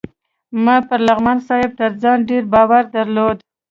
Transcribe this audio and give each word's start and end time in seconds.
ما 0.63 0.75
پر 0.87 0.99
نعماني 1.07 1.41
صاحب 1.47 1.71
تر 1.79 1.91
ځان 2.01 2.17
ډېر 2.29 2.43
باور 2.53 2.83
درلود. 2.95 3.37